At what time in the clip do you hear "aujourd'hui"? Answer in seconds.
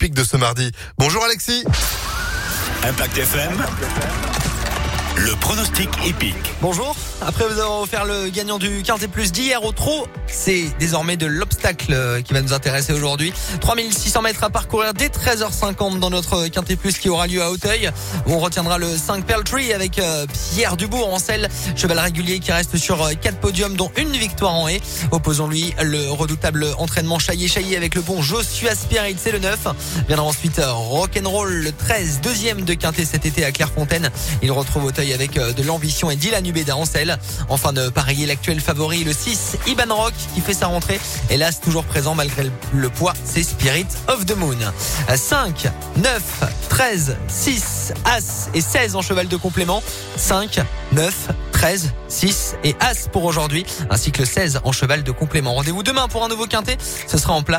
12.92-13.32, 53.24-53.66